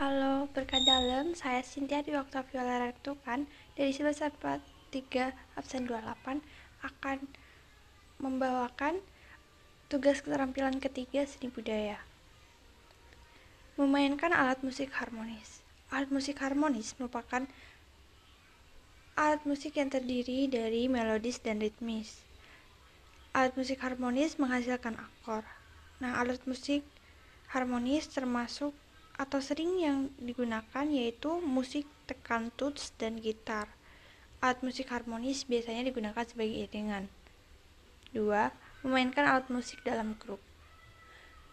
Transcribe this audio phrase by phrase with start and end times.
[0.00, 3.44] Halo, berkat dalam, saya Cynthia di Oktaviola Rektukan
[3.76, 4.96] dari semester 3
[5.60, 6.40] absen 28
[6.80, 7.28] akan
[8.16, 8.96] membawakan
[9.92, 12.00] tugas keterampilan ketiga seni budaya.
[13.76, 15.60] Memainkan alat musik harmonis.
[15.92, 17.44] Alat musik harmonis merupakan
[19.20, 22.24] alat musik yang terdiri dari melodis dan ritmis.
[23.36, 25.44] Alat musik harmonis menghasilkan akor.
[26.00, 26.88] Nah, alat musik
[27.52, 28.72] harmonis termasuk
[29.20, 33.68] atau sering yang digunakan yaitu musik tekan tuts dan gitar.
[34.40, 37.12] Alat musik harmonis biasanya digunakan sebagai iringan.
[38.16, 38.24] 2.
[38.88, 40.40] Memainkan alat musik dalam grup.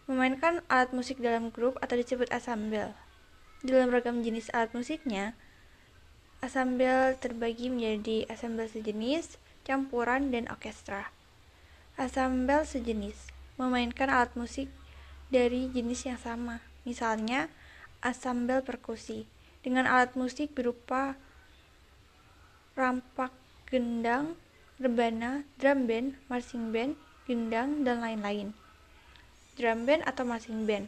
[0.08, 2.96] Memainkan alat musik dalam grup atau disebut asambel.
[3.60, 5.36] Dalam ragam jenis alat musiknya,
[6.40, 9.36] asambel terbagi menjadi asambel sejenis,
[9.68, 11.12] campuran, dan orkestra.
[12.00, 14.72] Asambel sejenis memainkan alat musik
[15.28, 17.52] dari jenis yang sama, misalnya
[18.08, 19.28] asambel perkusi,
[19.60, 21.20] dengan alat musik berupa
[22.80, 23.36] rampak
[23.68, 24.40] gendang,
[24.80, 26.96] rebana, drum band, marching band,
[27.28, 28.56] gendang, dan lain-lain.
[29.60, 30.88] Drum band atau marching band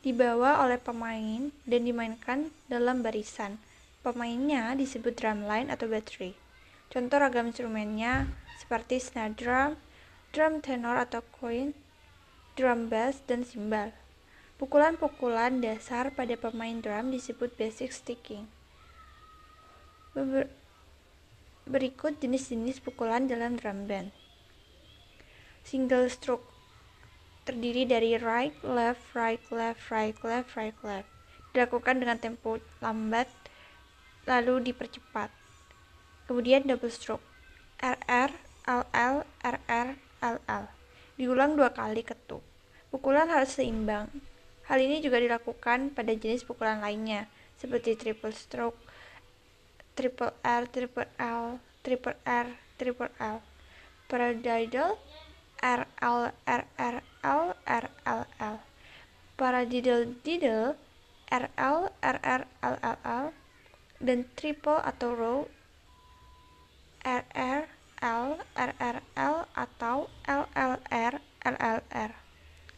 [0.00, 3.60] dibawa oleh pemain dan dimainkan dalam barisan.
[4.00, 6.32] Pemainnya disebut drum line atau battery.
[6.88, 9.70] Contoh ragam instrumennya seperti snare drum,
[10.32, 11.76] drum tenor atau coin,
[12.56, 13.92] drum bass, dan simbal.
[14.60, 18.44] Pukulan-pukulan dasar pada pemain drum disebut basic sticking.
[21.64, 24.12] Berikut jenis-jenis pukulan dalam drum band.
[25.64, 26.44] Single stroke
[27.48, 31.08] terdiri dari right, left, right, left, right, left, right, left.
[31.56, 33.32] Dilakukan dengan tempo lambat
[34.28, 35.32] lalu dipercepat.
[36.28, 37.24] Kemudian double stroke.
[37.80, 38.28] RR,
[38.68, 39.88] LL, RR,
[40.20, 40.64] LL.
[41.16, 42.44] Diulang dua kali ketuk.
[42.92, 44.29] Pukulan harus seimbang.
[44.70, 47.26] Hal ini juga dilakukan pada jenis pukulan lainnya,
[47.58, 48.78] seperti triple stroke,
[49.98, 52.46] triple R, triple L, triple R,
[52.78, 53.42] triple L.
[54.06, 54.94] Paradiddle,
[55.58, 58.56] RL, RR, L, RL, L.
[59.34, 60.78] Paradiddle diddle,
[61.34, 63.34] RL, RR, LLL,
[63.98, 65.40] dan triple atau row,
[67.02, 67.66] RR,
[68.06, 72.10] L, RRL, atau LLR, LLR.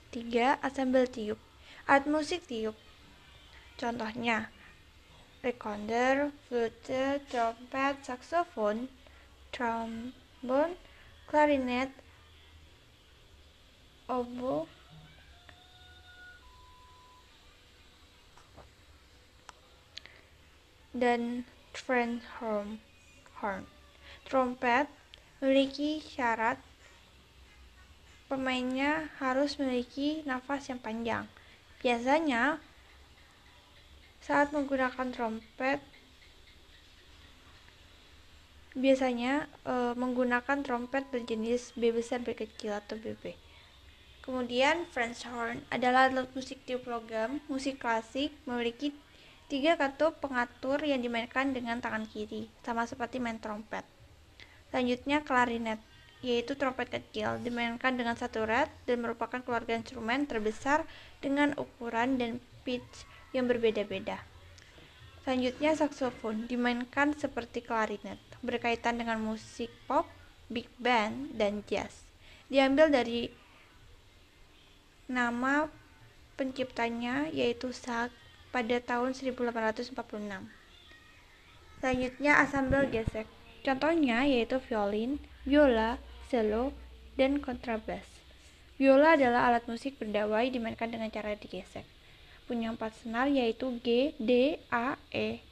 [0.09, 0.57] 3.
[0.65, 1.52] Assemble tiup
[1.91, 2.79] Alat musik tiup
[3.81, 4.53] Contohnya
[5.43, 8.87] recorder, flute, trompet, saxophone,
[9.51, 10.79] trombone,
[11.27, 11.91] clarinet,
[14.07, 14.71] oboe,
[20.95, 21.43] dan
[21.75, 22.79] French horn.
[23.43, 23.67] horn.
[24.23, 24.87] Trompet
[25.43, 26.63] memiliki syarat
[28.31, 31.27] pemainnya harus memiliki nafas yang panjang.
[31.83, 32.63] Biasanya,
[34.23, 35.83] saat menggunakan trompet,
[38.79, 43.35] biasanya e, menggunakan trompet berjenis B besar, B kecil atau BB.
[44.23, 48.95] Kemudian, French horn adalah alat musik tiup logam, musik klasik, memiliki
[49.51, 53.83] tiga katup pengatur yang dimainkan dengan tangan kiri, sama seperti main trompet.
[54.71, 55.83] Selanjutnya, klarinet
[56.23, 60.87] yaitu trompet kecil, dimainkan dengan satu red dan merupakan keluarga instrumen terbesar
[61.19, 64.23] dengan ukuran dan pitch yang berbeda-beda.
[65.27, 70.07] Selanjutnya saksofon dimainkan seperti klarinet, berkaitan dengan musik pop,
[70.51, 72.07] big band, dan jazz.
[72.51, 73.31] Diambil dari
[75.11, 75.67] nama
[76.39, 78.15] penciptanya yaitu Sachs
[78.51, 79.95] pada tahun 1846.
[81.79, 83.27] Selanjutnya asambel gesek.
[83.63, 86.73] Contohnya yaitu violin, biola, cello,
[87.21, 88.09] dan kontrabas.
[88.81, 91.85] Biola adalah alat musik berdawai dimainkan dengan cara digesek.
[92.49, 95.45] Punya empat senar yaitu G, D, A, E,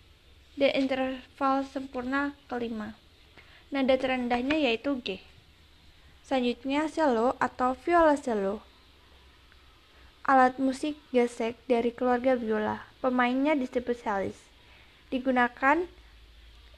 [0.56, 2.96] dan interval sempurna kelima.
[3.70, 5.22] Nada terendahnya yaitu G.
[6.26, 8.64] Selanjutnya cello atau viola cello.
[10.26, 12.82] Alat musik gesek dari keluarga biola.
[12.98, 14.42] Pemainnya disebut cellist.
[15.10, 15.86] Digunakan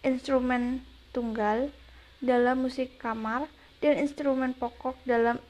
[0.05, 0.85] instrumen
[1.17, 1.73] tunggal
[2.23, 3.51] dalam musik kamar
[3.83, 5.43] dan instrumen pokok dalam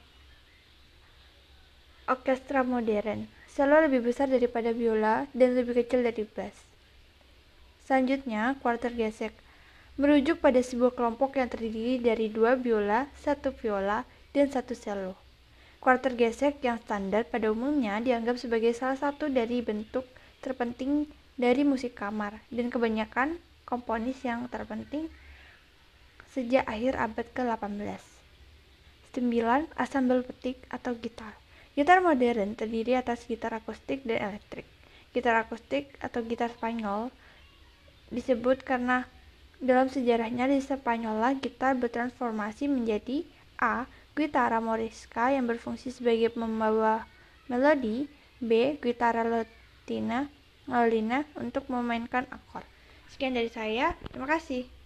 [2.08, 3.28] orkestra modern.
[3.52, 6.56] Selalu lebih besar daripada biola dan lebih kecil dari bass.
[7.84, 9.36] Selanjutnya, quarter gesek
[10.00, 15.12] merujuk pada sebuah kelompok yang terdiri dari dua biola, satu viola, dan satu cello.
[15.84, 20.08] Quarter gesek yang standar pada umumnya dianggap sebagai salah satu dari bentuk
[20.40, 21.04] terpenting
[21.36, 23.36] dari musik kamar dan kebanyakan
[23.68, 25.12] komponis yang terpenting
[26.32, 28.11] sejak akhir abad ke-18.
[29.12, 29.68] 9.
[29.76, 31.36] Asambel petik atau gitar.
[31.76, 34.64] Gitar modern terdiri atas gitar akustik dan elektrik.
[35.12, 37.12] gitar akustik atau gitar Spanyol
[38.08, 39.04] disebut karena
[39.60, 43.24] dalam sejarahnya di Spanyol gitar bertransformasi menjadi
[43.60, 43.86] A.
[44.12, 47.08] Guitarra morisca yang berfungsi sebagai pembawa
[47.48, 48.10] melodi
[48.40, 48.76] B.
[48.76, 50.28] Guitarra latina,
[50.68, 52.60] latina untuk memainkan akor.
[53.08, 54.81] Sekian dari saya, terima kasih.